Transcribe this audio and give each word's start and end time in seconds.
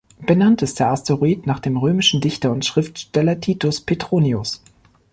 Benannt 0.25 0.63
ist 0.63 0.79
der 0.79 0.89
Asteroid 0.89 1.45
nach 1.45 1.59
dem 1.59 1.77
römischen 1.77 2.21
Dichter 2.21 2.49
und 2.51 2.65
Schriftsteller 2.65 3.39
Titus 3.39 3.81
Petronius. 3.81 4.63